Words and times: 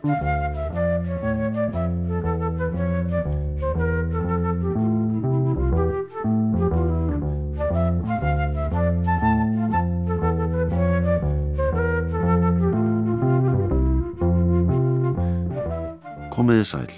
Komiði 0.00 0.14
sæl. 16.64 16.88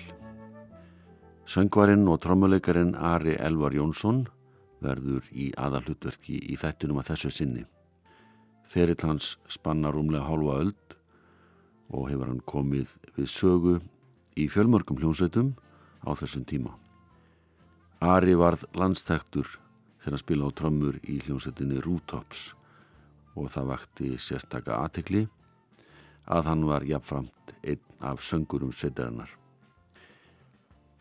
Söngvarinn 1.42 2.06
og 2.06 2.20
trommuleikarin 2.22 2.94
Ari 2.94 3.34
Elvar 3.34 3.74
Jónsson 3.74 4.28
verður 4.78 5.26
í 5.34 5.50
aðalutverki 5.58 6.38
í 6.38 6.54
þettinum 6.54 7.02
að 7.02 7.10
þessu 7.10 7.34
sinni. 7.34 7.66
Ferill 8.62 9.02
hans 9.02 9.34
spannar 9.50 9.98
umlega 9.98 10.30
hálfa 10.30 10.60
öld 10.62 11.01
og 11.92 12.08
hefur 12.10 12.30
hann 12.30 12.40
komið 12.48 12.94
við 13.16 13.28
sögu 13.28 13.74
í 14.36 14.48
fjölmörgum 14.48 14.98
hljómsveitum 15.00 15.52
á 16.02 16.10
þessum 16.16 16.46
tíma. 16.48 16.72
Ari 18.02 18.34
varð 18.34 18.64
landstæktur 18.74 19.46
þegar 20.00 20.16
hann 20.16 20.22
spila 20.24 20.48
á 20.48 20.56
trömmur 20.56 20.98
í 21.04 21.20
hljómsveitinni 21.22 21.82
Rooftops 21.84 22.50
og 23.36 23.52
það 23.52 23.70
vakti 23.70 24.10
sérstaka 24.18 24.80
aðtekli 24.80 25.26
að 26.32 26.48
hann 26.50 26.66
var 26.66 26.86
jafnframt 26.86 27.54
einn 27.62 27.86
af 28.00 28.24
söngurum 28.24 28.72
sveitarinnar. 28.74 29.30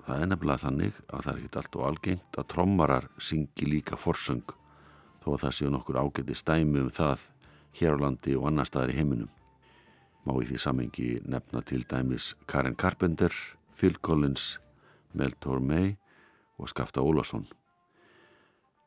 Það 0.06 0.24
er 0.24 0.30
nefnilega 0.32 0.64
þannig 0.66 0.96
að 1.08 1.26
það 1.26 1.32
er 1.32 1.42
ekkit 1.42 1.60
allt 1.62 1.76
og 1.78 1.86
algengt 1.88 2.40
að 2.42 2.50
trommarar 2.54 3.10
syngi 3.22 3.68
líka 3.70 3.98
forsöng 3.98 4.56
þó 5.22 5.36
að 5.36 5.44
það 5.44 5.58
séu 5.58 5.74
nokkur 5.74 6.02
ágæti 6.02 6.38
stæmi 6.38 6.82
um 6.82 6.90
það 6.94 7.28
hér 7.78 7.98
á 7.98 8.02
landi 8.02 8.34
og 8.38 8.50
annar 8.50 8.70
staðar 8.70 8.94
í 8.94 8.98
heiminum. 8.98 9.30
Má 10.26 10.36
í 10.38 10.46
því 10.50 10.60
samengi 10.62 11.08
nefna 11.26 11.64
til 11.66 11.82
dæmis 11.90 12.36
Karen 12.48 12.76
Carpenter, 12.78 13.34
Phil 13.74 13.98
Collins, 14.06 14.60
Mel 15.14 15.34
Tormey 15.42 15.96
og 16.62 16.70
Skafta 16.70 17.02
Ólason. 17.02 17.48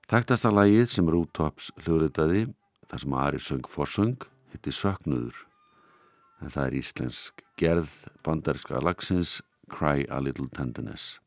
Þægtasta 0.06 0.53
lagið 0.53 0.92
sem 0.92 1.08
Rútops 1.11 1.73
hljóðritaði 1.83 2.47
þar 2.86 3.03
sem 3.03 3.19
Ari 3.19 3.42
söng 3.42 3.67
forsöng 3.70 4.28
hitti 4.53 4.70
Söknuður 4.75 5.47
en 6.45 6.53
það 6.53 6.67
er 6.69 6.78
íslensk 6.78 7.45
gerð 7.61 7.92
bandaríska 8.27 8.83
lagsins 8.84 9.41
Cry 9.73 10.05
a 10.12 10.20
Little 10.20 10.51
Tenderness. 10.53 11.23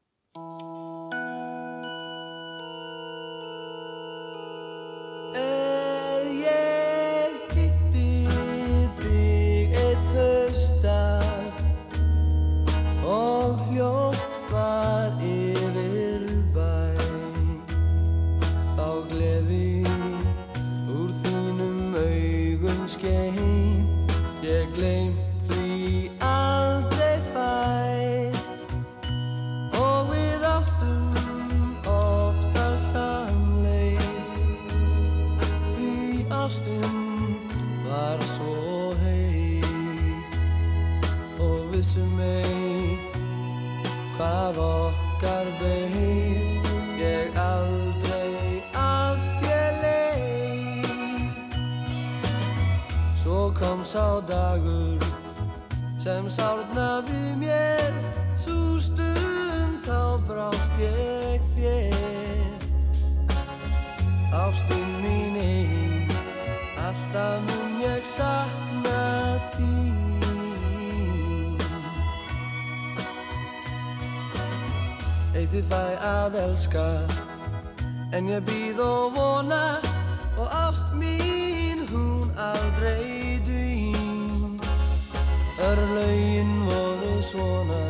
Örlaugin 85.97 86.65
voru 86.65 87.21
svona 87.21 87.85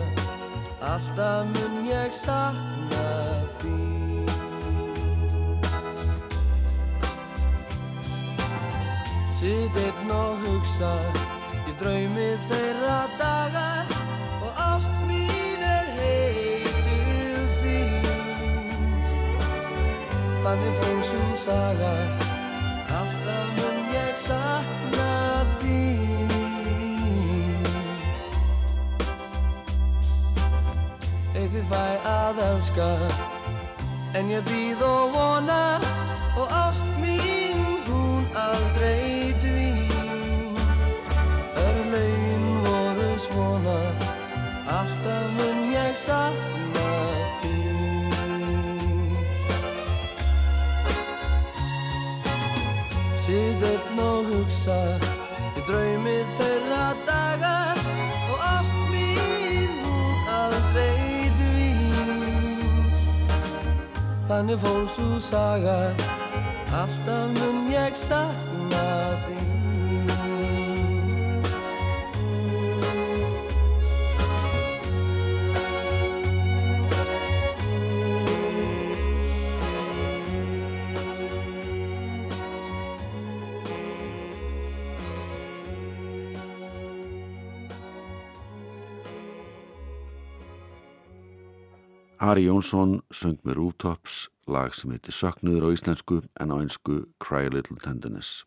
Alltaf 0.82 1.46
mun 1.46 1.86
ég 1.86 2.12
sakna 2.12 3.08
þín. 3.60 4.30
Sitt 9.40 9.76
einn 9.86 10.12
og 10.12 10.38
hugsa 10.44 10.94
Ég 11.68 11.76
draumi 11.82 12.30
þeirra 12.48 13.00
dagar 13.20 13.92
Og 14.42 14.62
ást 14.70 14.94
mín 15.10 15.66
er 15.72 15.90
heitil 15.98 17.44
þín 17.60 18.08
Þannig 20.46 20.80
fór 20.80 21.04
svo 21.12 21.28
saga 21.44 22.17
Eyði 31.58 31.70
fæ 31.74 31.86
að 32.06 32.40
elska. 32.46 32.88
En 34.14 34.28
ég 34.30 34.44
býð 34.46 34.82
og 34.86 35.16
vona 35.16 35.80
Og 36.38 36.52
ást 36.54 36.86
mín 37.02 37.64
hún 37.88 38.28
aldrei 38.38 39.34
dvín. 39.42 40.54
Örlaugin 41.64 42.46
voru 42.62 43.10
svona 43.26 43.80
Alltaf 44.70 45.26
mun 45.40 45.74
ég 45.74 45.98
sakna 45.98 46.47
Þannig 64.38 64.60
fór 64.62 64.84
svo 64.94 65.16
saga. 65.18 65.76
Alltaf 66.70 67.32
mun 67.40 67.72
ég 67.74 67.96
sakna 67.98 68.84
þín 69.24 69.47
Ari 92.18 92.48
Jónsson 92.48 93.04
söng 93.14 93.38
með 93.46 93.60
Rooftops 93.60 94.24
lag 94.50 94.74
sem 94.74 94.90
heitir 94.90 95.14
Söknuður 95.14 95.68
á 95.70 95.76
íslensku 95.76 96.16
en 96.42 96.50
á 96.50 96.58
einsku 96.58 97.04
Cry 97.22 97.46
a 97.46 97.52
Little 97.54 97.78
Tenderness. 97.78 98.42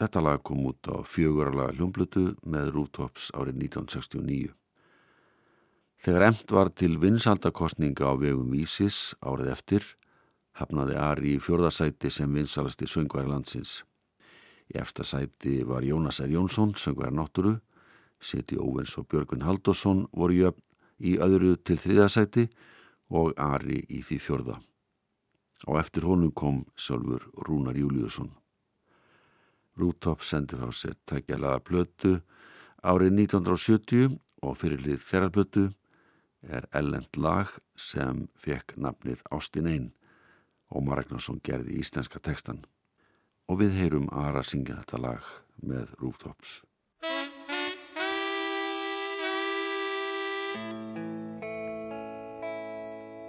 Þetta 0.00 0.22
lag 0.24 0.40
kom 0.40 0.62
út 0.70 0.88
á 0.88 1.04
fjögurala 1.04 1.68
hljómblutu 1.76 2.30
með 2.48 2.70
Rooftops 2.72 3.28
árið 3.36 3.60
1969. 3.66 4.54
Þegar 6.00 6.26
emt 6.30 6.56
var 6.56 6.72
til 6.72 6.96
vinsaldakostninga 6.96 8.08
á 8.08 8.16
vegum 8.16 8.48
Vísis 8.56 9.12
árið 9.20 9.52
eftir 9.52 9.92
hafnaði 10.56 10.96
Ari 10.96 11.36
í 11.36 11.42
fjörðasæti 11.44 12.08
sem 12.08 12.32
vinsalasti 12.32 12.88
söngværi 12.88 13.34
landsins. 13.34 13.82
Í 14.72 14.80
efsta 14.80 15.04
sæti 15.04 15.60
var 15.68 15.84
Jónas 15.84 16.24
R. 16.24 16.32
Jónsson, 16.32 16.72
söngværi 16.72 17.12
náttúru, 17.20 17.58
Seti 18.16 18.56
Óvens 18.56 18.96
og 18.96 19.10
Björgun 19.12 19.44
Haldosson 19.44 20.06
voru 20.16 20.32
jöfn 20.32 20.65
í 20.98 21.16
öðru 21.22 21.56
til 21.60 21.78
þriðasæti 21.80 22.46
og 23.12 23.34
Ari 23.38 23.82
í 23.88 24.02
því 24.02 24.18
fjörða. 24.22 24.56
Á 25.66 25.70
eftir 25.80 26.04
honum 26.04 26.32
kom 26.32 26.64
sjálfur 26.76 27.24
Rúnar 27.46 27.78
Júliusson. 27.78 28.30
Rútopp 29.76 30.24
sendi 30.24 30.56
frá 30.56 30.72
sér 30.72 30.96
tækjalaða 31.08 31.62
plötu 31.64 32.12
árið 32.82 33.12
1970 33.26 34.16
og 34.46 34.56
fyrirlið 34.60 35.02
þeirralblötu 35.04 35.66
er 36.46 36.68
ellend 36.76 37.18
lag 37.18 37.50
sem 37.76 38.26
fekk 38.38 38.76
nafnið 38.76 39.24
Ástin 39.32 39.68
Einn 39.70 39.90
og 40.70 40.86
Maragnarsson 40.86 41.40
gerði 41.44 41.80
íslenska 41.80 42.20
tekstan 42.22 42.64
og 43.50 43.60
við 43.62 43.76
heyrum 43.80 44.08
Ara 44.12 44.42
syngja 44.42 44.80
þetta 44.80 45.02
lag 45.02 45.28
með 45.62 45.92
Rooftops. 46.00 46.62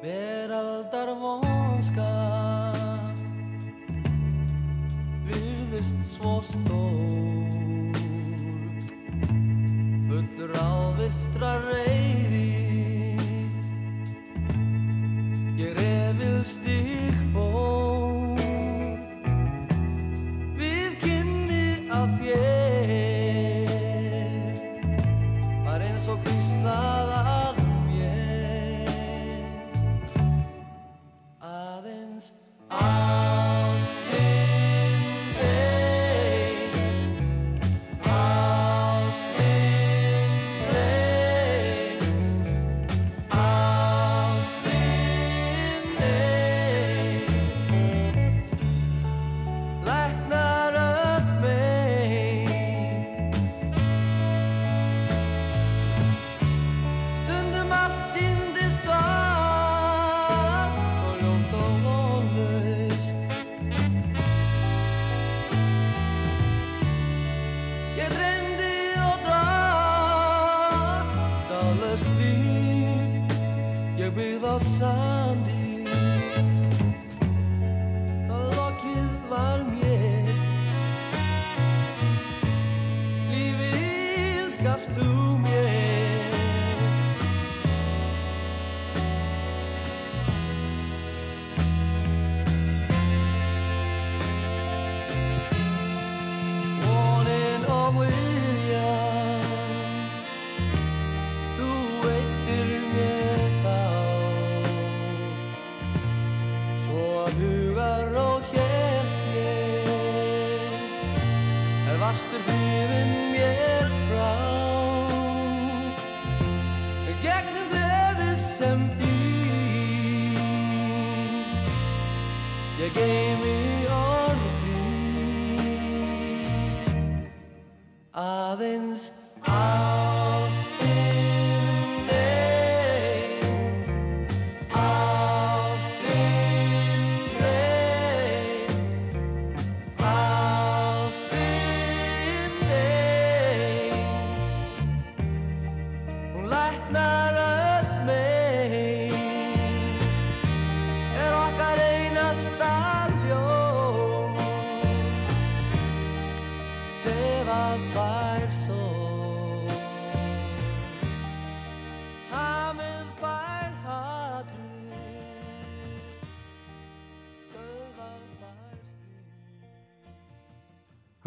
Veraldar 0.02 1.14
vonska 1.22 2.12
virðist 5.26 6.06
svo 6.16 6.38
stór 6.46 7.37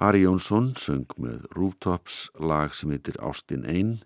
Ari 0.00 0.23
Jónsson 0.25 0.70
söng 0.81 1.11
með 1.20 1.43
Rooftops 1.52 2.31
lag 2.41 2.73
sem 2.73 2.88
heitir 2.94 3.19
Ástin 3.20 3.67
Einn. 3.69 3.99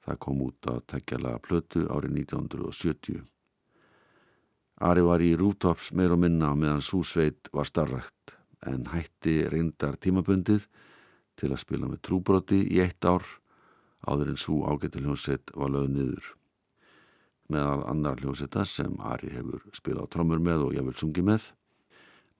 Það 0.00 0.16
kom 0.24 0.38
út 0.40 0.68
að 0.72 0.78
tekjala 0.88 1.34
plötu 1.44 1.82
árið 1.92 2.14
1970. 2.22 3.18
Ari 4.88 5.02
var 5.04 5.20
í 5.20 5.34
Rooftops 5.36 5.90
meir 5.92 6.14
og 6.14 6.22
minna 6.22 6.54
meðan 6.56 6.80
Súsveit 6.80 7.50
var 7.52 7.68
starrakt 7.68 8.32
en 8.64 8.86
hætti 8.88 9.42
reyndar 9.52 9.98
tímabundið 10.00 10.64
til 11.36 11.50
að 11.52 11.60
spila 11.60 11.90
með 11.90 12.00
trúbroti 12.08 12.62
í 12.64 12.80
eitt 12.80 13.04
ár 13.04 13.28
áður 14.08 14.32
en 14.32 14.40
svo 14.40 14.62
ágættu 14.64 15.02
hljómsveit 15.02 15.52
var 15.52 15.74
lögð 15.74 15.92
niður. 15.98 16.30
Meðal 17.52 17.82
annar 17.92 18.22
hljómsveita 18.22 18.64
sem 18.64 18.96
Ari 19.12 19.34
hefur 19.36 19.60
spilað 19.76 20.08
á 20.08 20.12
trommur 20.16 20.40
með 20.40 20.70
og 20.70 20.78
ég 20.80 20.88
vil 20.88 20.96
sungi 21.04 21.26
með 21.26 21.50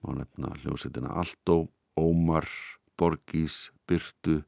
má 0.01 0.17
nefna 0.17 0.55
hljómsveitina 0.63 1.13
Alto, 1.21 1.67
Ómar, 2.01 2.49
Borgís, 2.97 3.71
Byrtu, 3.87 4.41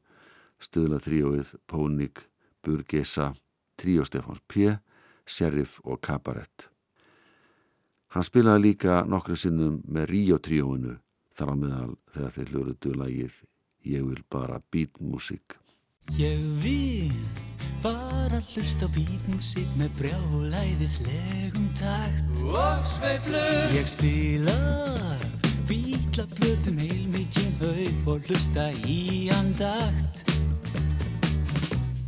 Stöðla 0.58 0.98
tríóið, 1.02 1.54
Pónik, 1.70 2.24
Burgesa, 2.64 3.32
tríó 3.78 4.04
Stefáns 4.04 4.42
P, 4.48 4.74
Sheriff 5.28 5.78
og 5.84 6.00
Kabarett. 6.02 6.68
Hann 8.14 8.24
spilaði 8.24 8.70
líka 8.70 9.02
nokkru 9.04 9.36
sinnum 9.36 9.82
með 9.86 10.08
Ríó 10.12 10.38
tríóinu 10.40 10.96
þar 11.36 11.52
á 11.52 11.54
meðal 11.60 11.92
þegar 12.14 12.34
þeir 12.34 12.52
hljóruðu 12.52 12.94
lagið 12.96 13.38
Ég 13.88 14.04
vil 14.04 14.22
bara 14.28 14.58
beatmusik. 14.72 15.54
Ég 16.18 16.40
vil 16.64 17.12
bara 17.84 18.40
hlusta 18.50 18.88
á 18.88 18.94
beatmusik 18.96 19.68
með 19.78 19.92
brjálæðislegum 20.00 21.68
takt 21.78 22.42
Og 22.48 22.90
sveiflur 22.96 23.76
Ég 23.76 23.92
spila 23.92 24.56
bítla 26.18 26.34
plötum 26.34 26.78
heil 26.78 27.06
mikið 27.14 27.60
haup 27.62 28.06
og 28.10 28.20
hlusta 28.26 28.70
í 28.90 29.30
andakt. 29.30 30.24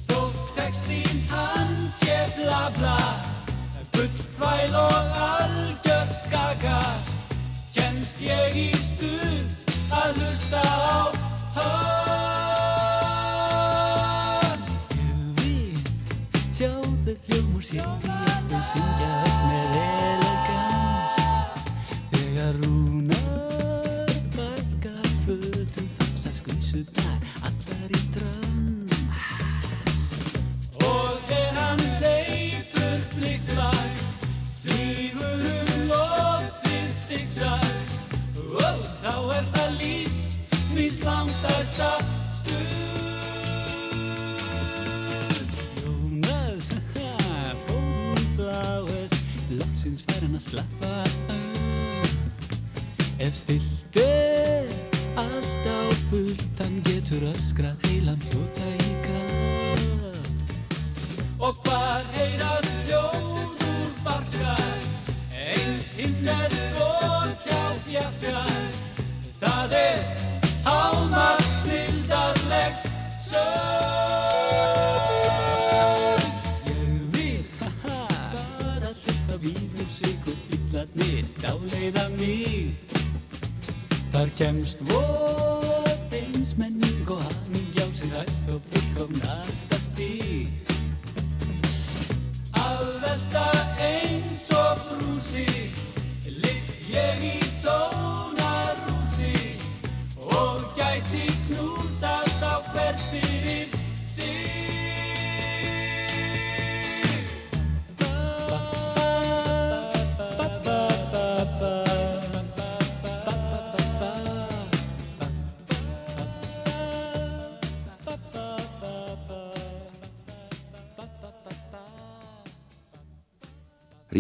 Þótt 0.09 0.51
textín 0.57 1.21
hans 1.31 1.95
sé 2.01 2.27
bla 2.35 2.71
bla 2.75 2.99
Bullfæl 3.95 4.75
og 4.75 5.07
algjört 5.15 6.27
gaga. 6.33 6.83
Kennst 7.75 8.19
ég 8.25 8.57
í 8.57 8.75
stuð 8.75 9.47
að 9.95 10.15
hlusta 10.19 10.59
á 10.59 11.15
hann? 11.55 11.71
Ég 14.99 15.23
vil 15.39 15.79
sjá 16.51 16.73
þau 16.75 17.15
hljómur 17.31 17.63
sýtti 17.63 18.11
að 18.11 18.43
þau 18.51 18.63
syngja 18.75 19.11
upp 19.23 19.41
með 19.47 19.67
elegans. 19.87 21.15
Þegar 22.11 22.55
rúnar 22.59 22.90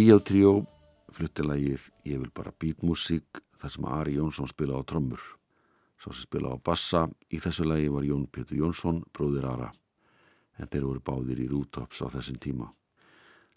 Ríó 0.00 0.16
Tríó 0.24 0.52
flutti 1.12 1.44
lagið 1.44 1.82
Ég 2.08 2.20
vil 2.22 2.30
bara 2.32 2.54
beatmusík 2.56 3.40
þar 3.60 3.72
sem 3.74 3.86
Ari 3.92 4.14
Jónsson 4.14 4.48
spila 4.48 4.78
á 4.80 4.82
trommur. 4.88 5.20
Svo 6.00 6.14
sem 6.14 6.24
spila 6.24 6.54
á 6.54 6.56
bassa 6.56 7.02
í 7.28 7.36
þessu 7.36 7.66
lagi 7.68 7.90
var 7.92 8.06
Jón 8.08 8.22
Pétur 8.32 8.56
Jónsson, 8.56 9.02
bróðir 9.12 9.44
Ara, 9.50 9.66
en 10.56 10.70
þeir 10.72 10.86
voru 10.88 11.02
báðir 11.04 11.42
í 11.44 11.48
rútops 11.50 12.00
á 12.00 12.08
þessum 12.14 12.38
tíma. 12.40 12.70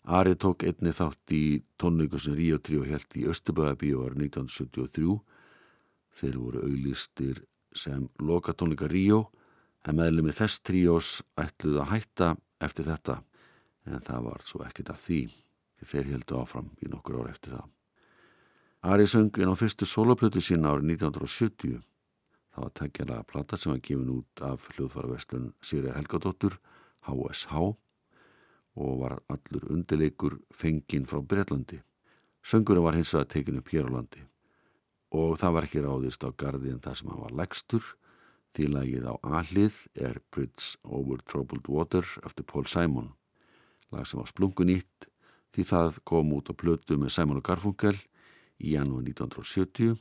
Ari 0.03 0.35
tók 0.35 0.65
einni 0.67 0.91
þátt 0.91 1.31
í 1.31 1.61
tónleiku 1.79 2.19
sem 2.19 2.35
Ríó 2.35 2.59
Tríó 2.59 2.83
held 2.89 3.15
í 3.15 3.23
Östuböðabíu 3.31 4.03
árið 4.03 4.25
1973. 4.25 5.15
Þeir 6.19 6.41
voru 6.41 6.65
auðlistir 6.65 7.39
sem 7.71 8.09
loka 8.19 8.51
tónleika 8.51 8.91
Ríó, 8.91 9.29
en 9.87 9.95
meðlumi 10.01 10.35
þess 10.35 10.59
tríós 10.59 11.13
ætluð 11.39 11.79
að 11.85 11.89
hætta 11.95 12.29
eftir 12.59 12.91
þetta, 12.91 13.21
en 13.87 14.03
það 14.03 14.27
var 14.27 14.43
svo 14.43 14.65
af 14.67 14.75
því 14.75 14.99
því 15.07 15.42
þeir 15.87 16.11
heldu 16.13 16.39
áfram 16.39 16.71
í 16.83 16.89
nokkur 16.91 17.21
ár 17.21 17.31
eftir 17.31 17.55
það. 17.57 17.69
Ari 18.93 19.07
söng 19.07 19.39
inn 19.39 19.53
á 19.53 19.55
fyrstu 19.55 19.87
soloplötu 19.87 20.41
sína 20.43 20.73
árið 20.73 20.95
1970. 20.97 21.79
Það 22.53 22.65
var 22.65 22.75
tækjalega 22.79 23.29
plata 23.29 23.57
sem 23.57 23.71
var 23.71 23.81
gefin 23.85 24.11
út 24.17 24.43
af 24.43 24.67
hljóðfaraverslun 24.73 25.47
Sýrjar 25.63 25.97
Helgadóttur, 25.97 26.59
HSH, 27.07 27.63
og 28.73 28.93
var 28.99 29.17
allur 29.31 29.65
undirleikur 29.71 30.37
fenginn 30.53 31.07
frá 31.09 31.21
Breitlandi. 31.21 31.79
Söngurinn 32.43 32.83
var 32.83 32.99
hins 32.99 33.13
vegar 33.15 33.31
tekin 33.31 33.59
upp 33.61 33.71
hér 33.71 33.87
á 33.87 33.91
landi 33.95 34.27
og 35.13 35.37
það 35.37 35.55
var 35.55 35.67
ekki 35.67 35.83
ráðist 35.83 36.25
á 36.25 36.29
gardi 36.33 36.71
en 36.73 36.81
það 36.81 36.97
sem 36.99 37.11
hann 37.11 37.21
var 37.21 37.35
legstur 37.37 37.89
því 38.53 38.67
lagið 38.73 39.05
á 39.09 39.13
ahlið 39.39 39.79
er 40.09 40.19
Bridge 40.33 40.79
Over 40.83 41.21
Troubled 41.29 41.69
Water 41.69 42.05
eftir 42.25 42.45
Paul 42.49 42.65
Simon, 42.69 43.11
lag 43.93 44.07
sem 44.09 44.21
var 44.21 44.29
splungunýtt 44.29 45.07
því 45.53 45.65
það 45.69 45.99
kom 46.07 46.33
út 46.33 46.49
á 46.49 46.53
plötu 46.57 46.97
með 46.97 47.13
Simon 47.13 47.39
og 47.41 47.45
Garfunkel 47.45 47.95
í 48.59 48.73
janúar 48.73 49.05
1970 49.05 49.97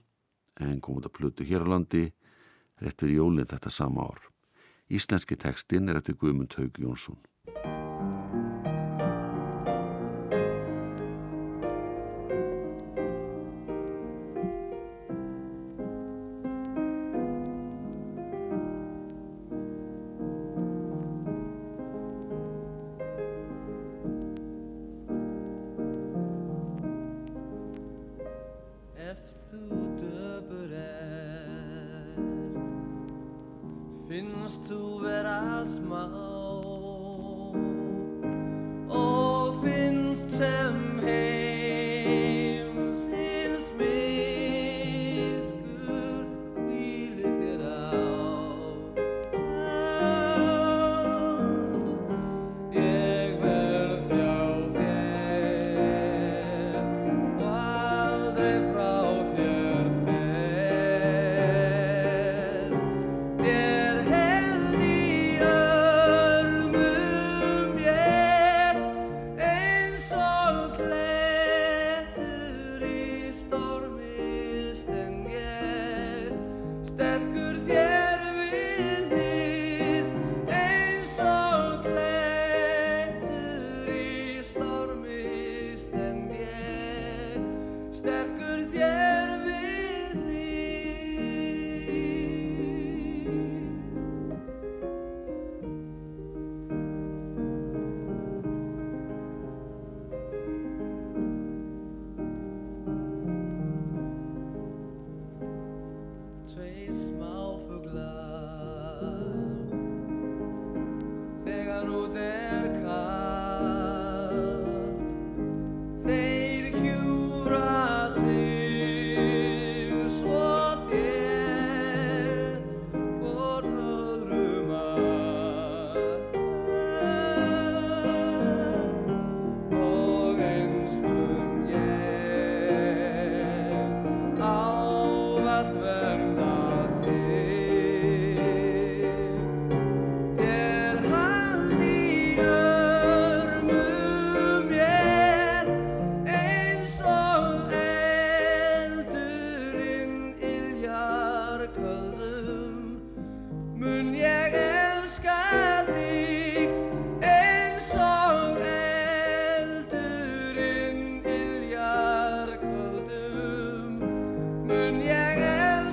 en 0.64 0.80
kom 0.80 1.00
út 1.00 1.08
á 1.08 1.12
plötu 1.12 1.44
hér 1.44 1.64
á 1.68 1.72
landi 1.76 2.06
réttur 2.80 3.12
jólinn 3.12 3.48
þetta 3.48 3.70
sama 3.70 4.08
ár. 4.08 4.20
Íslenski 4.92 5.36
tekstinn 5.36 5.88
er 5.88 6.00
eftir 6.00 6.16
Guðmund 6.20 6.56
Haug 6.58 6.78
Jónsson. 6.80 7.20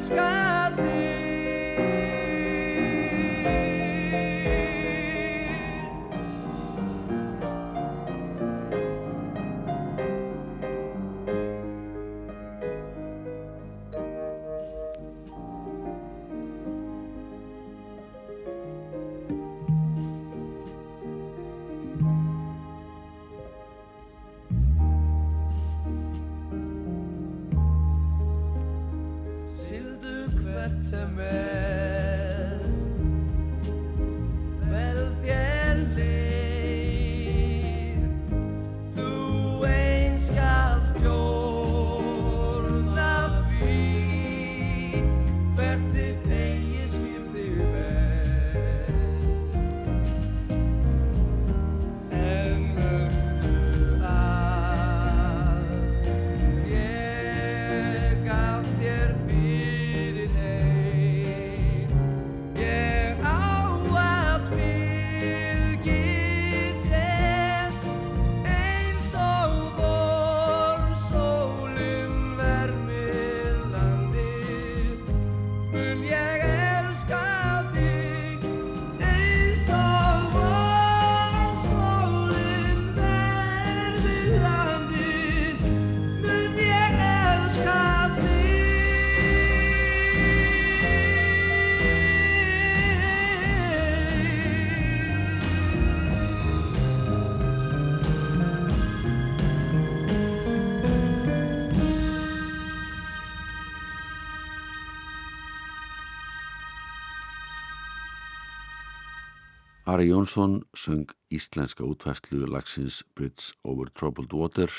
sky. 0.09 0.38
Ari 109.99 110.07
Jónsson 110.07 110.63
söng 110.73 111.11
íslenska 111.29 111.83
útfæslu 111.83 112.47
lagsins 112.47 113.03
Bridge 113.15 113.51
over 113.63 113.89
Troubled 113.91 114.31
Water 114.33 114.71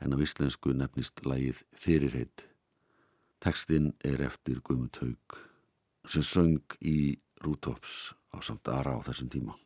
en 0.00 0.12
af 0.12 0.20
íslensku 0.20 0.74
nefnist 0.76 1.22
lagið 1.24 1.62
Fyrirheit. 1.72 2.44
Tekstinn 3.40 3.94
er 4.04 4.20
eftir 4.20 4.60
Guðmund 4.60 4.98
Haug 5.00 5.38
sem 6.04 6.20
söng 6.20 6.76
í 6.84 7.16
Rútops 7.40 8.12
á 8.36 8.44
samt 8.44 8.68
Ara 8.68 8.98
á 9.00 9.06
þessum 9.06 9.30
tíma. 9.32 9.56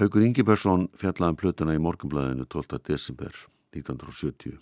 Haugur 0.00 0.24
Ingebergsson 0.24 0.88
fjallaði 0.96 1.36
um 1.36 1.40
plötuna 1.42 1.76
í 1.76 1.82
morgunblæðinu 1.84 2.48
12. 2.48 2.80
desember 2.88 3.36
1970 3.76 4.56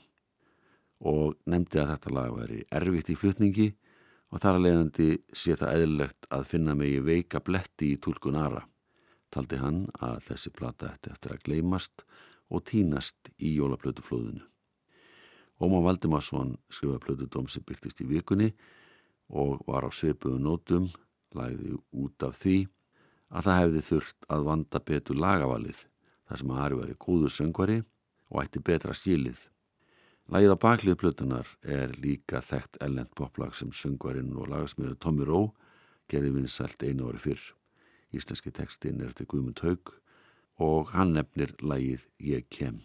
og 1.06 1.38
nefndi 1.46 1.78
að 1.78 1.94
þetta 1.94 2.16
lag 2.18 2.34
væri 2.40 2.64
erfitt 2.74 3.14
í 3.14 3.18
flutningi 3.22 3.68
og 4.34 4.42
þar 4.42 4.58
að 4.58 4.66
leiðandi 4.66 5.08
sé 5.30 5.54
það 5.54 5.78
eðlilegt 5.78 6.30
að 6.34 6.50
finna 6.56 6.74
megi 6.74 6.98
veika 7.06 7.38
bletti 7.38 7.94
í 7.94 8.02
tólkun 8.02 8.42
Ara. 8.42 8.66
Taldi 9.30 9.60
hann 9.60 9.84
að 10.02 10.24
þessi 10.30 10.50
plata 10.54 10.90
ætti 10.94 11.12
eftir 11.12 11.34
að 11.34 11.44
gleymast 11.46 12.04
og 12.50 12.64
tínast 12.66 13.30
í 13.38 13.54
jólaplötuflóðinu. 13.58 14.42
Óma 15.60 15.82
Valdimarsson 15.84 16.56
skrifaði 16.72 17.04
plötudóm 17.04 17.48
sem 17.52 17.64
byrtist 17.66 18.00
í 18.00 18.08
vikunni 18.08 18.50
og 19.28 19.60
var 19.68 19.86
á 19.86 19.90
sveipuðu 19.92 20.40
nótum, 20.42 20.88
lagði 21.36 21.76
út 21.92 22.26
af 22.26 22.40
því 22.40 22.56
að 23.30 23.46
það 23.46 23.60
hefði 23.60 23.84
þurft 23.90 24.28
að 24.34 24.46
vanda 24.48 24.82
betur 24.90 25.20
lagavalið 25.20 25.84
þar 26.26 26.40
sem 26.42 26.52
Ari 26.64 26.80
væri 26.80 26.98
góðu 27.04 27.30
söngvari 27.30 27.78
og 28.30 28.42
ætti 28.42 28.62
betra 28.66 28.96
skilið. 28.96 29.38
Lagið 30.30 30.54
á 30.54 30.62
baklið 30.62 30.98
plötunar 30.98 31.48
er 31.62 31.94
líka 31.98 32.42
þekkt 32.42 32.80
ellend 32.86 33.14
poplag 33.18 33.54
sem 33.58 33.70
söngvarinn 33.74 34.34
og 34.38 34.50
lagasmjöru 34.50 34.98
Tommy 34.98 35.26
Rowe 35.26 35.52
gerði 36.10 36.34
vinsælt 36.38 36.82
einu 36.86 37.10
ári 37.10 37.22
fyrr. 37.22 37.42
Íslenski 38.10 38.50
textin 38.50 39.00
er 39.00 39.10
eftir 39.12 39.28
Guðmund 39.30 39.60
Haug 39.62 39.92
og 40.58 40.90
hann 40.94 41.14
nefnir 41.14 41.52
lagið 41.62 42.06
Ég 42.18 42.48
kem. 42.50 42.80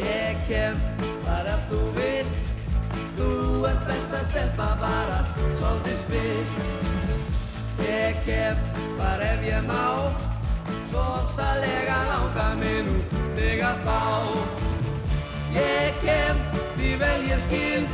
Ég 0.00 0.42
kem 0.48 0.80
bara 1.22 1.54
þú 1.68 1.84
vil 1.98 2.34
Þú 3.20 3.30
ert 3.68 3.86
best 3.86 4.14
að 4.16 4.26
stelpa 4.30 4.68
bara 4.80 5.20
svolítið 5.58 5.98
spil. 6.00 6.66
Ég 7.84 8.20
kem 8.26 8.66
bara 8.96 9.32
ef 9.34 9.44
ég 9.44 9.70
má 9.70 10.29
Svo 10.90 10.98
ofsalega 10.98 11.98
langa 12.08 12.48
mig 12.58 12.82
nú 12.82 12.94
þig 13.36 13.60
að 13.62 13.76
fá. 13.86 14.00
Ég 15.54 16.00
kem 16.02 16.40
því 16.74 16.90
vel 16.98 17.22
ég 17.28 17.38
skil. 17.44 17.84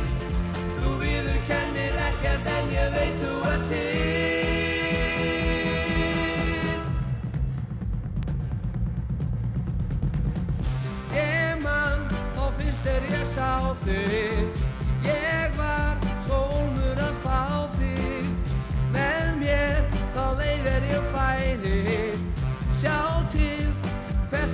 Þú 0.79 0.89
viður 1.03 1.37
kennir 1.45 1.93
ekkert 2.07 2.49
en 2.55 2.65
ég 2.73 2.89
veit 2.95 3.15
þú 3.21 3.33
ert 3.51 3.65
til. 3.69 4.07
Ég 11.19 11.61
man, 11.61 12.09
þá 12.33 12.45
finnst 12.57 12.81
þér 12.89 13.03
ég 13.13 13.25
sá 13.35 13.51
þig. 13.85 14.65
Ég 15.05 15.53
var 15.61 15.86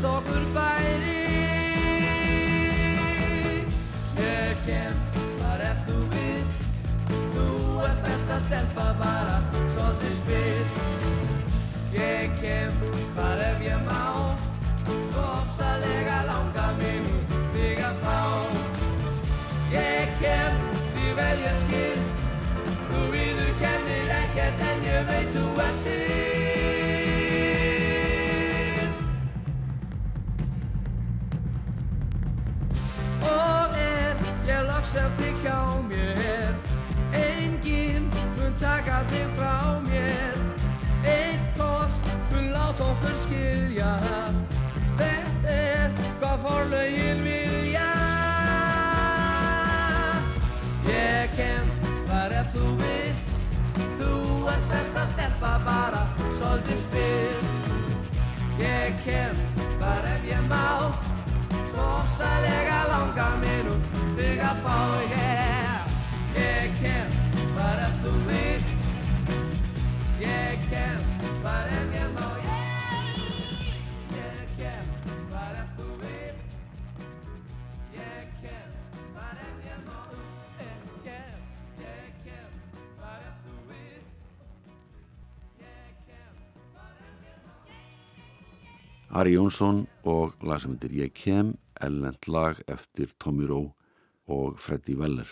hvert 0.03 0.15
okkur 0.15 0.43
bæri 0.55 1.23
Ég 4.17 4.57
kem, 4.65 4.95
bara 5.39 5.69
ef 5.71 5.79
þú 5.87 5.97
vil 6.11 6.45
Þú 7.33 7.45
ert 7.87 8.01
best 8.03 8.33
að 8.35 8.41
stelpa 8.47 8.87
bara 8.99 9.37
svolítið 9.75 10.13
spil 10.19 10.65
Ég 11.93 12.35
kem, 12.41 12.73
bara 13.15 13.51
ef 13.53 13.61
ég 13.61 13.85
má. 13.87 14.35
Svo 14.87 15.21
ofsalega 15.21 16.23
langa 16.31 16.67
mig 16.81 17.05
þig 17.53 17.85
að 17.85 18.01
fá 18.03 18.52
skilja. 43.23 43.91
Þetta 44.99 45.55
er 45.55 45.93
hvað 46.21 46.45
forlögin 46.45 47.23
vilja. 47.25 47.89
Ég 50.89 51.35
kem 51.37 51.71
þar 52.09 52.37
ef 52.41 52.51
þú 52.55 52.73
vil 52.81 53.13
Þú 53.97 54.11
ert 54.51 54.67
best 54.71 54.99
að 54.99 55.07
stelpa 55.13 55.53
bara 55.65 56.03
svolítið 56.37 56.81
spil 56.83 57.53
Ég 58.59 58.99
kem 59.05 59.39
þar 59.79 60.11
ef 60.13 60.27
ég 60.29 60.45
má. 60.51 60.91
Svo 61.71 61.87
ofsalega 62.03 62.83
langa 62.91 63.31
mig 63.41 63.65
nú 63.67 63.79
þig 64.13 64.45
að 64.51 64.63
fá. 64.67 64.77
Ég 65.15 65.52
Ari 89.13 89.35
Jónsson 89.35 89.83
og 90.09 90.39
lag 90.41 90.57
sem 90.63 90.71
heitir 90.73 90.93
Ég 90.97 91.11
kem, 91.13 91.51
ellend 91.85 92.25
lag 92.25 92.57
eftir 92.65 93.11
Tommy 93.21 93.45
Rowe 93.45 93.75
og 94.25 94.57
Freddy 94.57 94.95
Weller. 94.97 95.29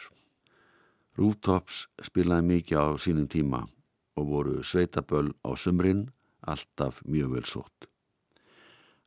Rooftops 1.17 1.87
spilaði 2.05 2.45
mikið 2.51 2.77
á 2.77 2.87
sínum 3.01 3.25
tíma 3.25 3.63
og 4.13 4.29
voru 4.29 4.61
sveitaböll 4.61 5.33
á 5.41 5.57
sumrin 5.57 6.03
alltaf 6.45 7.01
mjög 7.09 7.33
vel 7.33 7.49
sótt. 7.49 7.89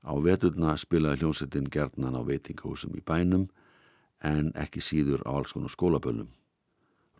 Á 0.02 0.18
veturna 0.18 0.74
spilaði 0.74 1.22
hljómsettin 1.22 1.70
gerðnan 1.70 2.18
á 2.18 2.26
veitingahúsum 2.26 2.98
í 2.98 3.06
bænum 3.06 3.46
en 4.26 4.50
ekki 4.58 4.82
síður 4.82 5.22
á 5.22 5.38
alls 5.38 5.54
konar 5.54 5.70
skólaböllum. 5.70 6.34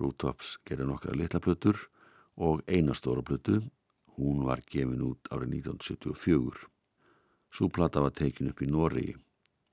Rútops 0.03 0.57
gerir 0.67 0.91
nokkra 0.91 1.15
litla 1.15 1.39
plötur 1.39 1.79
og 2.35 2.67
eina 2.67 2.99
stóra 2.99 3.23
plötu, 3.23 3.63
hún 4.19 4.43
var 4.43 4.67
gefin 4.67 5.07
út 5.07 5.31
árið 5.31 5.61
1974. 5.63 6.74
Súplata 7.55 8.03
var 8.03 8.11
tekin 8.11 8.51
upp 8.51 8.63
í 8.65 8.67
Nóri 8.67 9.13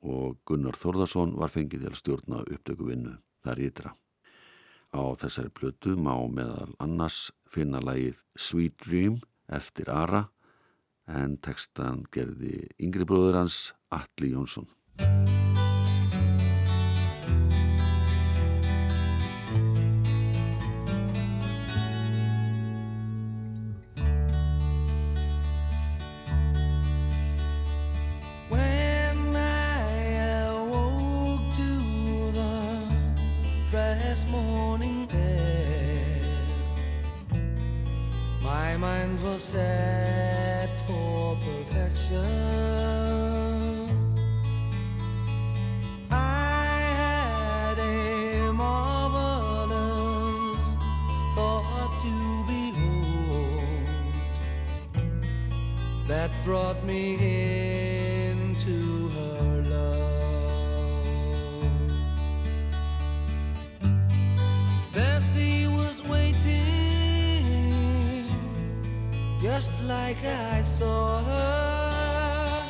og 0.06 0.38
Gunnar 0.46 0.78
Þórðarsson 0.78 1.34
var 1.40 1.50
fengið 1.50 1.86
til 1.86 1.90
að 1.90 1.98
stjórna 1.98 2.42
upptöku 2.44 2.86
vinnu 2.86 3.16
þar 3.42 3.62
ytra. 3.66 3.94
Á 4.94 5.02
þessari 5.18 5.50
plötu 5.50 5.96
má 5.98 6.14
meðal 6.30 6.76
annars 6.84 7.32
finna 7.50 7.82
lægið 7.82 8.20
Sweet 8.38 8.78
Dream 8.86 9.18
eftir 9.50 9.90
Ara 9.90 10.28
en 11.10 11.40
textan 11.42 12.06
gerði 12.14 12.68
yngri 12.78 13.08
bróður 13.08 13.42
hans 13.42 13.72
Alli 13.90 14.36
Jónsson. 14.36 14.70
Just 69.62 69.84
like 69.84 70.18
I 70.26 70.64
saw 70.64 71.22
her. 71.24 72.64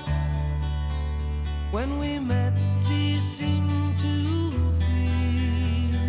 When 1.72 2.00
we 2.00 2.20
met, 2.20 2.54
she 2.86 3.18
seemed 3.18 3.98
to 3.98 4.16
feel 4.82 6.00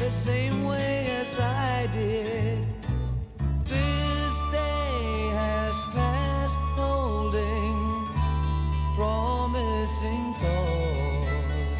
the 0.00 0.10
same 0.10 0.64
way 0.64 1.06
as 1.20 1.38
I 1.38 1.88
did. 1.92 2.66
This 3.62 4.34
day 4.50 5.30
has 5.42 5.76
passed 5.94 6.64
holding 6.80 7.78
promising 8.96 10.26
thought. 10.40 11.78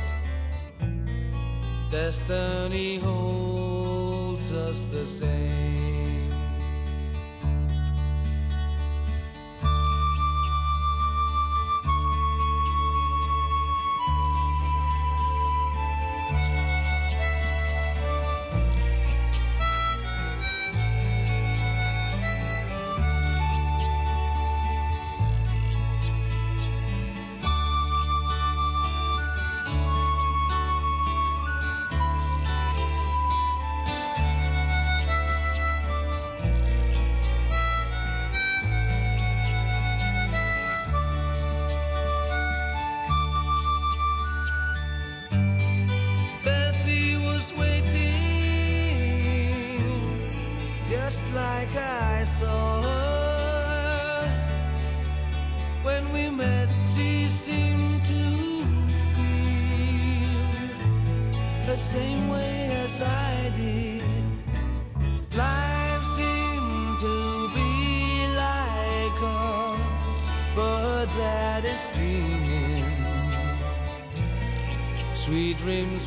Destiny 1.90 2.98
holds 2.98 4.52
us 4.52 4.84
the 4.92 5.04
same. 5.04 5.89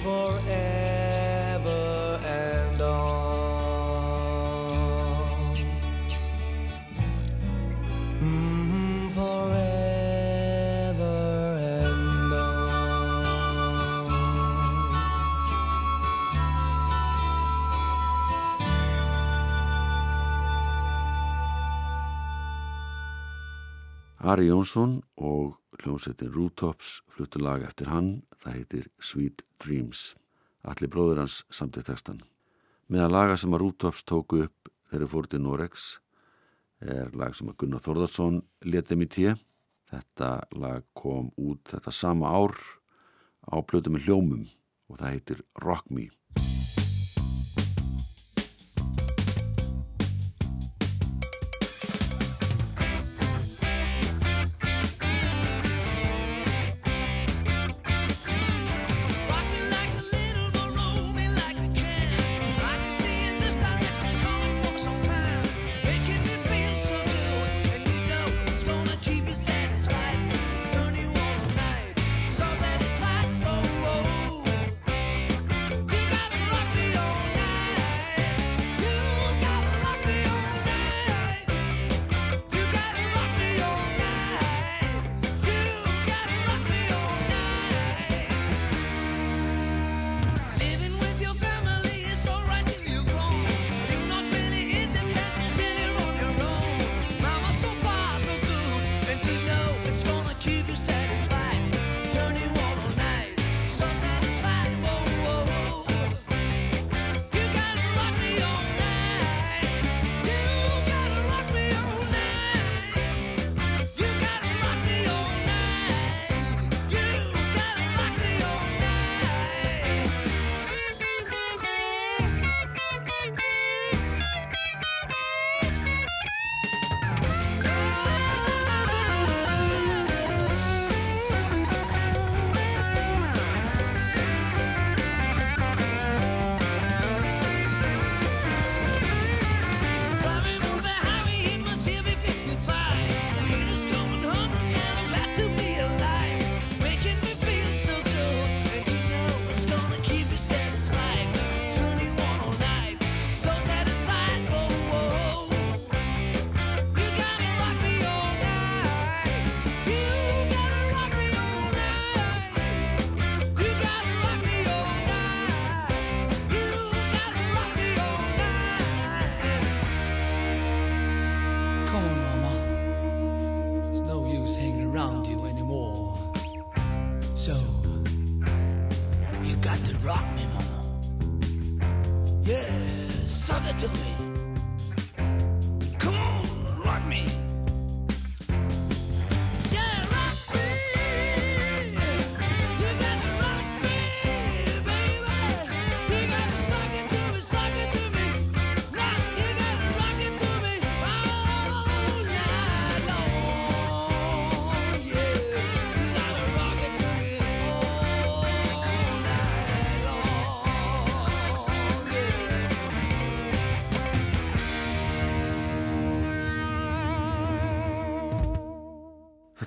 Forever 0.04 1.84
and 2.26 2.82
on. 2.82 3.64
Mhm, 8.22 9.10
forever 9.16 9.60
and 11.60 12.34
on. 12.34 12.52
Ari 24.20 24.48
Jónsson 24.50 25.02
og 25.18 25.56
hljómsettin 25.84 26.32
Rútops 26.34 27.02
fluttu 27.16 27.40
lag 27.40 27.62
eftir 27.64 27.88
hann, 27.88 28.24
það 28.54 28.62
heitir 28.62 28.90
Sweet 29.02 29.44
Dreams. 29.64 30.14
Allir 30.64 30.92
bróður 30.92 31.24
hans 31.24 31.42
samtið 31.52 31.90
textan. 31.90 32.22
Meðan 32.92 33.14
laga 33.14 33.38
sem 33.40 33.54
að 33.54 33.66
Rútops 33.66 34.06
tóku 34.06 34.44
upp 34.46 34.72
þegar 34.92 35.12
fór 35.12 35.30
til 35.32 35.42
Norex 35.42 35.90
er 36.84 37.14
lag 37.16 37.36
sem 37.36 37.50
að 37.50 37.58
Gunnar 37.64 37.84
Þórðarsson 37.84 38.42
letið 38.68 39.00
mér 39.00 39.12
tíu. 39.16 39.36
Þetta 39.94 40.32
lag 40.60 40.86
kom 40.98 41.32
út 41.38 41.74
þetta 41.74 41.94
sama 41.94 42.34
ár 42.34 42.58
á 43.50 43.58
plötu 43.66 43.94
með 43.94 44.10
hljómum 44.10 44.46
og 44.90 45.00
það 45.00 45.16
heitir 45.16 45.46
Rock 45.64 45.90
Me. 45.90 46.10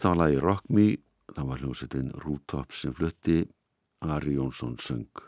Þetta 0.06 0.14
var 0.14 0.28
lagi 0.28 0.36
Rock 0.38 0.68
Me, 0.70 0.82
það 1.34 1.46
var 1.48 1.62
hljómsveitin 1.64 2.10
Rútops 2.22 2.82
sem 2.84 2.92
flutti, 2.94 3.40
Ari 4.06 4.36
Jónsson 4.36 4.76
söng. 4.78 5.22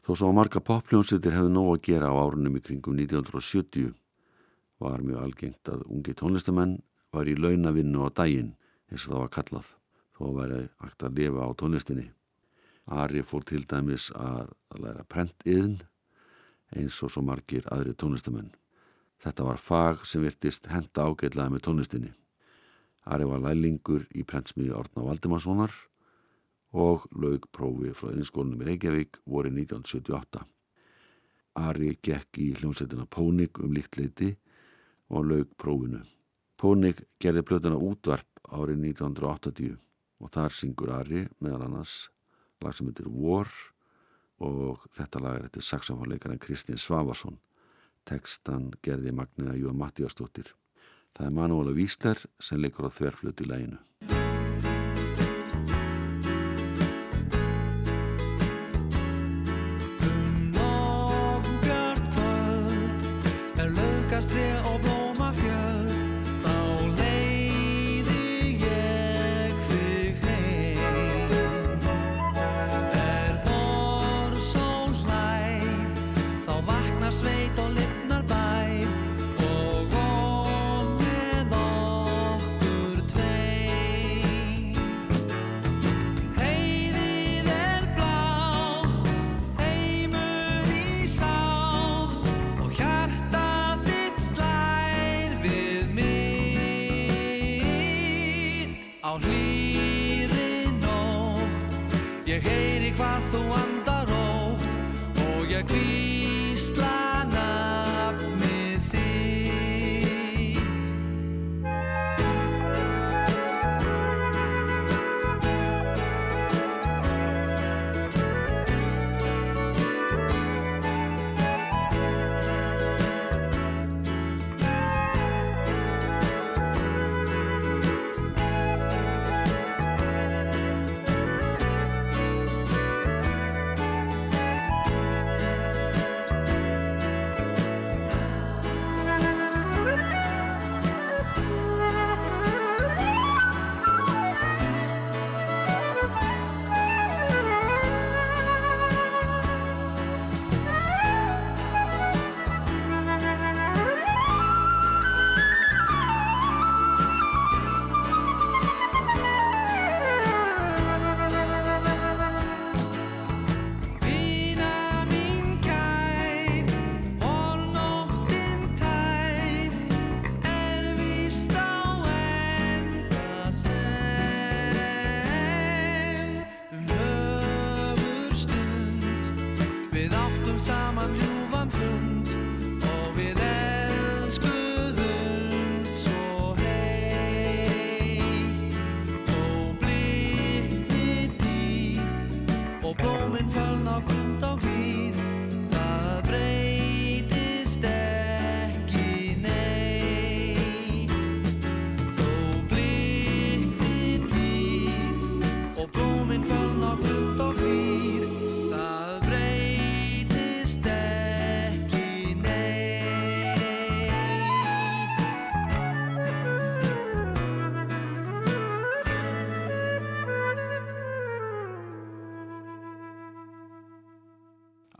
Þó 0.00 0.14
svo 0.16 0.28
að 0.30 0.36
marga 0.38 0.62
pophljómsveitir 0.64 1.34
hefði 1.36 1.50
nóg 1.52 1.66
að 1.74 1.82
gera 1.90 2.08
á 2.08 2.16
árunum 2.16 2.54
í 2.56 2.62
kringum 2.64 2.94
1970 2.96 3.90
var 4.80 5.04
mjög 5.04 5.26
algengt 5.26 5.68
að 5.68 5.82
ungi 5.92 6.14
tónlistamenn 6.16 6.72
var 7.12 7.28
í 7.28 7.34
launavinnu 7.36 8.06
á 8.08 8.16
daginn 8.16 8.54
eins 8.88 9.04
og 9.04 9.12
það 9.12 9.20
var 9.20 9.34
kallað 9.34 9.68
þó 10.16 10.22
væri 10.38 10.60
hægt 10.86 11.04
að 11.04 11.20
lifa 11.20 11.44
á 11.44 11.50
tónlistinni. 11.60 12.06
Ari 12.88 13.24
fór 13.28 13.44
til 13.44 13.60
dæmis 13.68 14.06
að, 14.16 14.54
að 14.72 14.86
læra 14.86 15.04
prentiðn 15.04 15.74
eins 16.80 17.02
og 17.04 17.12
svo 17.12 17.26
margir 17.28 17.68
aðri 17.68 17.92
tónlistamenn. 17.92 18.48
Þetta 19.20 19.50
var 19.50 19.60
fag 19.60 20.08
sem 20.08 20.24
virtist 20.24 20.72
henda 20.72 21.04
ágætlaði 21.04 21.58
með 21.58 21.66
tónlistinni. 21.68 22.14
Ari 23.08 23.24
var 23.24 23.40
lælingur 23.40 24.04
í 24.12 24.24
prentsmiði 24.28 24.74
Orna 24.76 25.06
Valdimarssonar 25.06 25.72
og 26.76 27.06
laug 27.16 27.46
prófi 27.56 27.94
frá 27.96 28.10
einskólinum 28.12 28.60
í 28.60 28.68
Reykjavík 28.68 29.22
voru 29.24 29.48
1978. 29.54 30.42
Ari 31.58 31.94
gekk 32.04 32.40
í 32.44 32.50
hljómsveitina 32.58 33.08
Pónik 33.08 33.62
um 33.64 33.72
líkt 33.72 33.96
leiti 33.96 34.34
og 35.08 35.24
laug 35.30 35.56
prófinu. 35.56 36.02
Pónik 36.60 37.00
gerði 37.22 37.46
plötuna 37.48 37.80
útvarp 37.80 38.44
árið 38.44 38.84
1980 38.92 39.78
og 40.20 40.32
þar 40.34 40.54
syngur 40.60 40.92
Ari 40.98 41.24
meðal 41.40 41.64
annars 41.64 41.96
lag 42.60 42.76
sem 42.76 42.90
heitir 42.90 43.08
War 43.08 43.48
og 44.44 44.84
þetta 44.94 45.22
lag 45.22 45.38
er 45.38 45.48
eftir 45.48 45.64
saxofónleikaran 45.64 46.42
Kristinn 46.42 46.78
Svavarsson. 46.78 47.40
Tekstan 48.04 48.72
gerði 48.84 49.16
Magniða 49.16 49.56
Júa 49.56 49.74
Mattíastóttir. 49.76 50.52
Það 51.16 51.26
er 51.26 51.36
Manuela 51.40 51.74
Vísler 51.76 52.24
sem 52.40 52.60
leikur 52.60 52.88
á 52.88 52.90
þverflötu 52.92 53.48
læginu. 53.48 53.78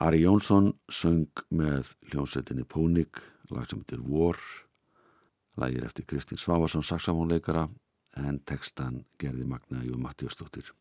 Ari 0.09 0.23
Jónsson 0.25 0.71
söng 0.89 1.43
með 1.53 1.91
hljómsveitinni 2.09 2.63
Pónik, 2.65 3.19
lag 3.53 3.67
sem 3.69 3.83
heitir 3.83 4.01
War, 4.09 4.39
lagir 5.61 5.85
eftir 5.85 6.07
Kristinn 6.09 6.41
Svavarsson, 6.41 6.87
saxafónleikara, 6.87 7.67
en 8.17 8.39
textan 8.49 9.03
gerði 9.21 9.45
Magna 9.45 9.83
Jú 9.85 10.01
Mattíastóttir. 10.01 10.73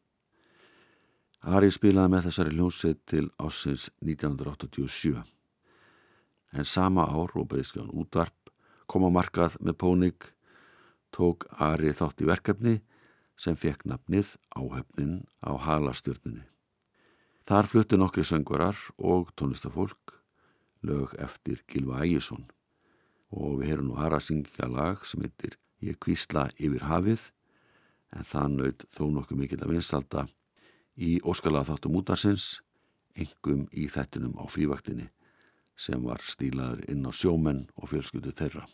Ari 1.43 1.73
spilaði 1.75 2.13
með 2.13 2.29
þessari 2.29 2.55
hljómsveit 2.55 3.03
til 3.03 3.27
ásins 3.35 3.89
1987. 3.99 5.19
En 6.55 6.71
sama 6.77 7.09
ár 7.11 7.35
og 7.35 7.51
beðskjáðan 7.51 7.99
útvarp 7.99 8.55
kom 8.87 9.11
á 9.11 9.11
markað 9.11 9.59
með 9.59 9.81
Pónik, 9.83 10.33
tók 11.11 11.49
Ari 11.59 11.91
þátt 11.91 12.23
í 12.23 12.31
verkefni 12.31 12.79
sem 13.35 13.59
fekk 13.59 13.89
nafnið 13.91 14.37
Áhöfnin 14.55 15.25
á 15.43 15.51
halastjörnunni. 15.67 16.47
Þar 17.47 17.69
fluttu 17.71 17.95
nokkri 17.95 18.25
söngvarar 18.27 18.79
og 18.97 19.29
tónlistafólk 19.39 20.17
lög 20.83 21.13
eftir 21.23 21.61
Gilva 21.71 22.01
Ægjesson 22.03 22.43
og 23.31 23.61
við 23.61 23.71
heyrum 23.71 23.91
nú 23.91 23.95
aðra 23.95 24.19
syngja 24.23 24.67
lag 24.67 25.05
sem 25.07 25.23
heitir 25.23 25.55
Ég 25.79 25.99
kvísla 26.01 26.47
yfir 26.57 26.87
hafið 26.89 27.27
en 28.17 28.25
það 28.25 28.53
naut 28.55 28.85
þó 28.89 29.03
nokkuð 29.13 29.39
mikill 29.43 29.61
að 29.61 29.73
vinstalda 29.75 30.23
í 30.97 31.19
óskalega 31.21 31.69
þáttum 31.69 31.99
útarsins 31.99 32.47
engum 33.13 33.67
í 33.71 33.85
þettinum 33.93 34.39
á 34.41 34.43
frívaktinni 34.49 35.05
sem 35.77 36.01
var 36.01 36.23
stílaður 36.25 36.81
inn 36.89 37.05
á 37.05 37.13
sjómenn 37.13 37.67
og 37.77 37.91
fjölskyldu 37.91 38.33
þeirra. 38.33 38.65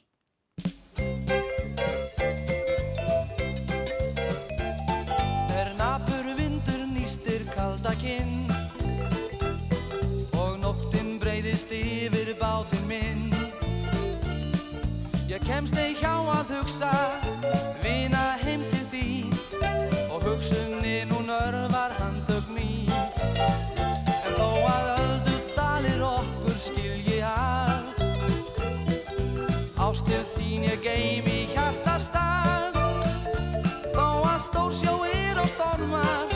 Kemst 15.63 15.77
ei 15.79 15.93
hjá 15.95 16.11
að 16.27 16.49
hugsa 16.57 16.91
Vina 17.79 18.35
heim 18.41 18.59
til 18.67 18.83
þín. 18.91 19.29
Og 20.11 20.19
hugsunin 20.25 21.07
hún 21.07 21.29
örvar 21.31 21.93
handtök 21.99 22.49
mín. 22.51 22.91
En 24.27 24.35
þó 24.35 24.49
að 24.67 24.89
öldu 24.97 25.37
dalir 25.55 26.03
okkur 26.03 26.57
skilji 26.59 27.21
að. 27.23 27.87
Ástil 29.79 30.19
þín 30.35 30.67
ég 30.67 30.83
geim 30.83 31.31
í 31.31 31.39
hjartastað. 31.53 32.75
Þó 33.95 34.07
að 34.33 34.39
stór 34.49 34.75
sjó 34.81 34.99
er 35.07 35.39
á 35.39 35.45
stormar 35.47 36.27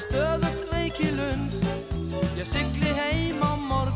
Stöðugt 0.00 0.64
veiki 0.72 1.12
lund 1.14 1.54
Ég 2.34 2.46
sigli 2.48 2.90
heim 2.96 3.42
á 3.44 3.52
morgun 3.54 3.91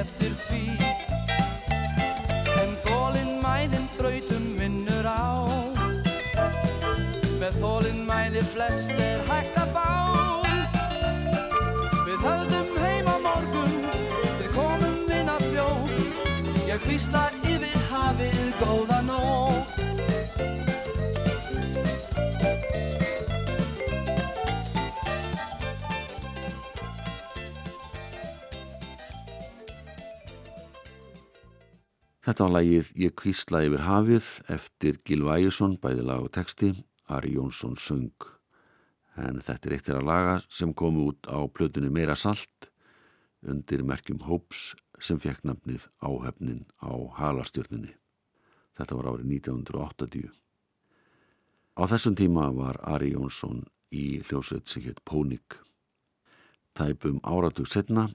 eftir 0.00 0.32
því. 0.36 0.62
En 2.60 2.70
þólinn 2.84 3.34
mæðin 3.42 3.88
þrautum 3.96 4.46
vinnur 4.60 5.08
á. 5.08 5.44
Með 7.40 7.58
þólinn 7.60 8.04
mæði 8.08 8.44
flest 8.52 8.94
er 8.96 9.20
hægt 9.28 9.58
að 9.60 9.74
fá. 9.76 9.90
Við 12.06 12.24
höldum 12.24 12.72
heim 12.84 13.12
á 13.12 13.16
morgun, 13.26 13.76
við 14.40 14.48
komum 14.56 15.12
inn 15.18 15.32
að 15.34 15.46
fljótt. 15.50 16.24
Ég 16.70 16.88
hvísla 16.88 17.28
yfir 17.44 17.86
hafið 17.92 18.42
góða 18.62 19.04
nótt 19.10 19.80
Þetta 32.30 32.44
var 32.46 32.52
lagið 32.60 32.88
Ég 32.94 33.14
kvísla 33.18 33.60
yfir 33.66 33.80
hafið 33.82 34.26
eftir 34.54 34.98
Gilva 35.02 35.32
Ægjesson, 35.40 35.72
bæði 35.82 36.04
lag 36.06 36.20
og 36.22 36.30
texti, 36.30 36.68
Ari 37.10 37.32
Jónsson 37.34 37.72
söng. 37.74 38.26
En 39.18 39.40
þetta 39.42 39.66
er 39.66 39.72
eitt 39.74 39.88
þeirra 39.88 40.02
laga 40.06 40.34
sem 40.46 40.70
komu 40.70 41.08
út 41.10 41.26
á 41.26 41.42
plötunni 41.50 41.88
Meira 41.90 42.14
Salt 42.14 42.68
undir 43.42 43.82
merkjum 43.82 44.20
Hóps 44.28 44.76
sem 45.02 45.18
fekk 45.18 45.42
nafnið 45.42 45.88
Áhefnin 45.98 46.60
á 46.78 46.94
Halastjörninni. 47.18 47.96
Þetta 48.78 48.98
var 49.00 49.08
árið 49.10 49.32
1980. 49.40 50.28
Á 50.30 51.82
þessum 51.90 52.14
tíma 52.20 52.44
var 52.54 52.78
Ari 52.92 53.10
Jónsson 53.16 53.64
í 53.90 54.20
hljósveit 54.28 54.70
sem 54.70 54.86
hétt 54.86 55.02
Pónik. 55.02 55.58
Tæpum 56.78 57.18
áratug 57.26 57.66
setna 57.66 58.06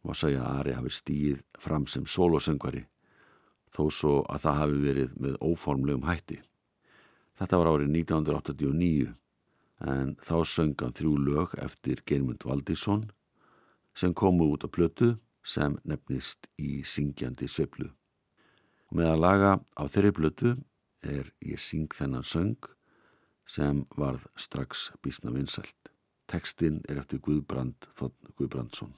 var 0.00 0.16
að 0.16 0.22
segja 0.22 0.46
að 0.46 0.62
Ari 0.62 0.74
hafi 0.78 0.94
stíð 0.96 1.44
fram 1.60 1.84
sem 1.84 2.08
sólosöngvari 2.08 2.86
þó 3.70 3.82
svo 3.94 4.14
að 4.28 4.44
það 4.44 4.60
hafi 4.60 4.82
verið 4.84 5.16
með 5.22 5.38
óformlegum 5.40 6.08
hætti. 6.08 6.40
Þetta 7.40 7.60
var 7.60 7.70
árið 7.72 7.94
1989 7.94 9.14
en 9.90 10.16
þá 10.20 10.36
söngan 10.44 10.96
þrjú 10.96 11.14
lög 11.24 11.54
eftir 11.64 12.02
Geirmund 12.04 12.44
Valdísson 12.44 13.06
sem 13.96 14.12
komu 14.14 14.50
út 14.52 14.66
á 14.66 14.68
plötu 14.68 15.14
sem 15.42 15.78
nefnist 15.88 16.50
í 16.60 16.82
syngjandi 16.84 17.48
sveiflu. 17.48 17.88
Með 18.92 19.12
að 19.12 19.22
laga 19.22 19.52
á 19.78 19.82
þeirri 19.88 20.12
plötu 20.12 20.56
er 21.00 21.30
Ég 21.40 21.62
syng 21.62 21.88
þennan 21.96 22.26
söng 22.26 22.58
sem 23.48 23.84
varð 23.96 24.26
strax 24.36 24.90
bísna 25.02 25.32
vinsælt. 25.34 25.94
Tekstinn 26.30 26.82
er 26.88 27.00
eftir 27.02 27.22
Guðbrand 27.24 27.88
Þotn 27.98 28.34
Guðbrandsson. 28.36 28.94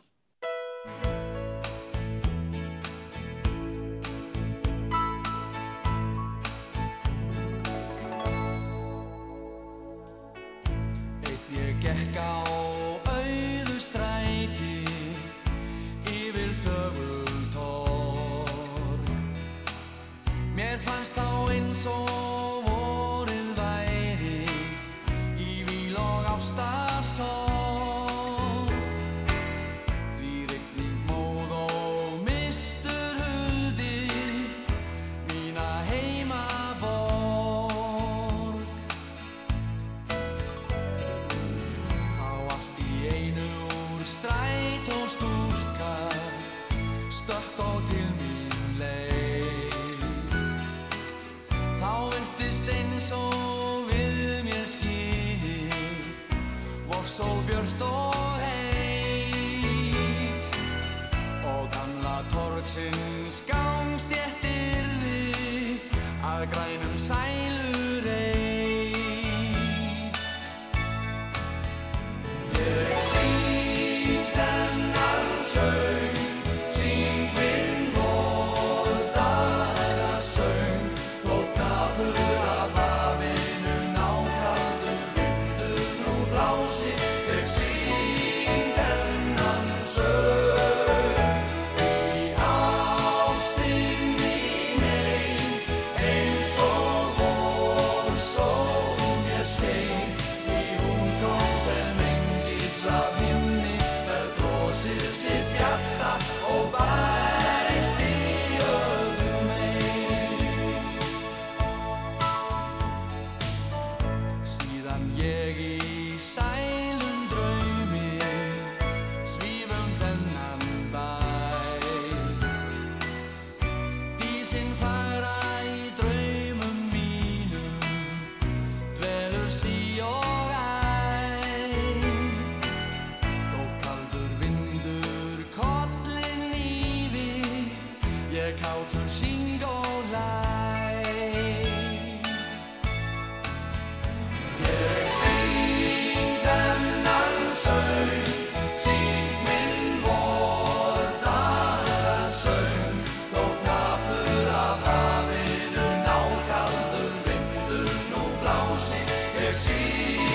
Ég 159.69 160.32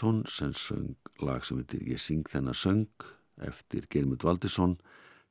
Jónsson 0.00 0.24
sem 0.24 0.52
söng 0.52 0.96
lag 1.20 1.44
sem 1.44 1.58
heitir 1.60 1.82
Ég 1.84 1.98
syng 2.00 2.24
þennan 2.24 2.56
söng 2.56 3.04
eftir 3.36 3.84
Geirmund 3.92 4.22
Valdisson, 4.24 4.78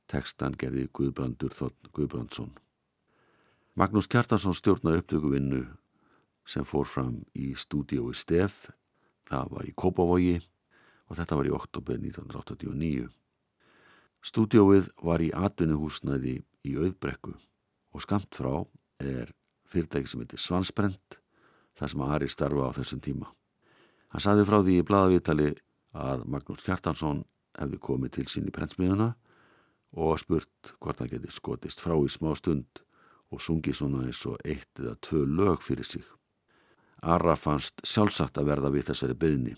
textan 0.05 0.53
gerði 0.53 0.84
Guðbrandur 0.93 1.55
Þorn 1.57 1.89
Guðbrandsson. 1.93 2.51
Magnús 3.74 4.05
Kjartansson 4.05 4.53
stjórnaði 4.53 5.01
upptökuvinnu 5.01 5.63
sem 6.45 6.67
fór 6.70 6.86
fram 6.86 7.24
í 7.34 7.55
stúdíói 7.57 8.13
Stef, 8.13 8.67
það 9.26 9.55
var 9.55 9.65
í 9.65 9.74
Kópavogi 9.74 10.38
og 11.09 11.17
þetta 11.17 11.39
var 11.41 11.49
í 11.49 11.55
oktober 11.57 11.97
1989. 11.97 13.09
Stúdíóið 14.22 14.91
var 15.01 15.26
í 15.26 15.32
atvinnuhúsnaði 15.34 16.36
í 16.61 16.78
Auðbrekku 16.78 17.34
og 17.34 18.05
skamt 18.05 18.38
frá 18.38 18.53
er 19.01 19.34
fyrirtæki 19.65 20.13
sem 20.13 20.22
heitir 20.22 20.45
Svansbrent, 20.45 21.17
þar 21.74 21.95
sem 21.95 22.07
Ari 22.11 22.30
starfa 22.30 22.70
á 22.70 22.78
þessum 22.78 23.01
tíma. 23.01 23.34
Hann 24.10 24.24
saði 24.24 24.45
frá 24.47 24.60
því 24.66 24.76
í 24.80 24.86
blaðavítali 24.86 25.49
að 25.93 26.26
Magnús 26.26 26.64
Kjartansson 26.66 27.24
hefði 27.60 27.82
komið 27.86 28.14
til 28.18 28.28
sín 28.32 28.47
í 28.49 28.53
prentsmiðuna 28.53 29.12
og 29.97 30.20
spurt 30.22 30.74
hvort 30.80 31.01
hann 31.01 31.12
geti 31.12 31.32
skotist 31.34 31.82
frá 31.82 31.95
í 31.97 32.10
smá 32.10 32.32
stund 32.38 32.82
og 33.30 33.41
sungið 33.45 33.78
svona 33.78 34.05
eins 34.07 34.22
og 34.30 34.41
eitt 34.45 34.82
eða 34.82 34.95
tvö 35.05 35.26
lög 35.26 35.62
fyrir 35.66 35.86
sig. 35.86 36.05
Ara 37.01 37.36
fannst 37.38 37.84
sjálfsagt 37.86 38.38
að 38.38 38.49
verða 38.49 38.74
við 38.74 38.89
þessari 38.89 39.18
byðni 39.18 39.55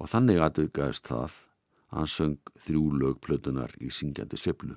og 0.00 0.12
þannig 0.12 0.40
aðaukaðist 0.44 1.08
það 1.08 1.24
að 1.24 1.38
hann 1.90 2.10
söng 2.10 2.52
þrjú 2.62 2.84
lög 3.00 3.18
plötunar 3.24 3.72
í 3.80 3.90
syngjandi 3.90 4.38
sveplu. 4.38 4.76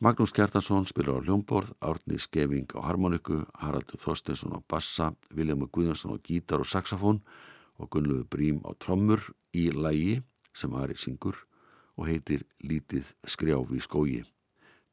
Magnús 0.00 0.32
Kjartansson 0.32 0.86
spilar 0.88 1.20
á 1.20 1.24
hljómborð, 1.28 1.74
Árni 1.84 2.16
Skeving 2.16 2.72
á 2.72 2.88
harmoniku, 2.88 3.44
Haraldur 3.52 4.00
Þorsteinsson 4.00 4.56
á 4.56 4.64
bassa, 4.64 5.12
Viljámu 5.28 5.68
Guðjónsson 5.68 6.16
á 6.16 6.24
gítar 6.24 6.64
og 6.64 6.70
saxofón 6.72 7.20
og 7.76 7.90
Gunnlegu 7.92 8.24
Brím 8.24 8.64
á 8.64 8.72
trommur 8.80 9.20
í 9.52 9.68
lægi 9.68 10.22
sem 10.56 10.72
Ari 10.72 10.96
syngur 10.96 11.36
og 12.00 12.08
heitir 12.08 12.48
Lítið 12.64 13.12
skrjáf 13.28 13.76
í 13.76 13.84
skógi. 13.84 14.24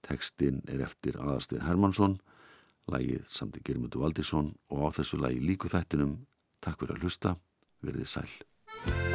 Tekstinn 0.03 0.59
er 0.67 0.83
eftir 0.83 1.15
Aðarstein 1.15 1.63
Hermansson, 1.63 2.19
lægið 2.91 3.23
samt 3.31 3.55
í 3.55 3.63
Girmundur 3.63 4.03
Valdísson 4.03 4.57
og 4.67 4.91
á 4.91 4.99
þessu 4.99 5.23
lægi 5.23 5.39
líku 5.39 5.71
þættinum. 5.71 6.17
Takk 6.59 6.83
fyrir 6.83 6.99
að 6.99 7.07
hlusta, 7.07 7.37
verðið 7.79 8.11
sæl. 8.11 9.06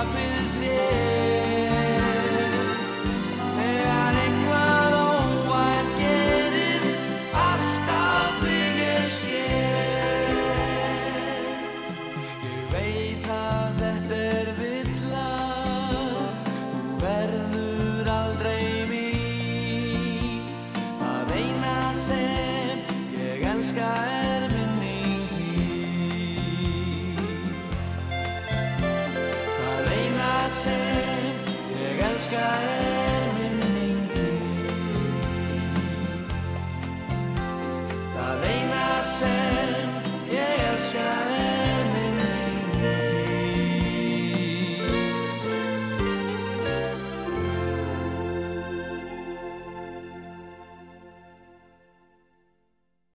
God 0.00 0.14
will. 0.14 0.29